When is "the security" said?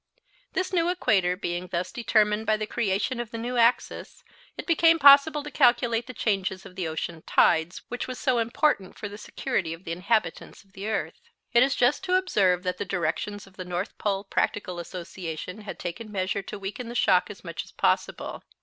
9.07-9.73